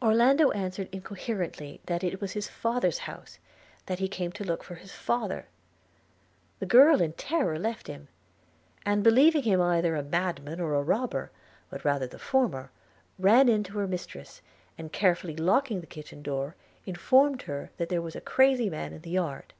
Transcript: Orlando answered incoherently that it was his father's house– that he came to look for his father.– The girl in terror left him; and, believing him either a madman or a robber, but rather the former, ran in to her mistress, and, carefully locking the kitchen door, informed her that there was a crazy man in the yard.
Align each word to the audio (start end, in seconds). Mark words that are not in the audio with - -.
Orlando 0.00 0.52
answered 0.52 0.88
incoherently 0.92 1.80
that 1.86 2.04
it 2.04 2.20
was 2.20 2.34
his 2.34 2.46
father's 2.46 2.98
house– 2.98 3.40
that 3.86 3.98
he 3.98 4.06
came 4.06 4.30
to 4.30 4.44
look 4.44 4.62
for 4.62 4.76
his 4.76 4.92
father.– 4.92 5.48
The 6.60 6.66
girl 6.66 7.02
in 7.02 7.14
terror 7.14 7.58
left 7.58 7.88
him; 7.88 8.06
and, 8.84 9.02
believing 9.02 9.42
him 9.42 9.60
either 9.60 9.96
a 9.96 10.04
madman 10.04 10.60
or 10.60 10.76
a 10.76 10.84
robber, 10.84 11.32
but 11.68 11.84
rather 11.84 12.06
the 12.06 12.16
former, 12.20 12.70
ran 13.18 13.48
in 13.48 13.64
to 13.64 13.78
her 13.78 13.88
mistress, 13.88 14.40
and, 14.78 14.92
carefully 14.92 15.34
locking 15.34 15.80
the 15.80 15.86
kitchen 15.88 16.22
door, 16.22 16.54
informed 16.86 17.42
her 17.50 17.72
that 17.76 17.88
there 17.88 18.00
was 18.00 18.14
a 18.14 18.20
crazy 18.20 18.70
man 18.70 18.92
in 18.92 19.00
the 19.02 19.10
yard. 19.10 19.52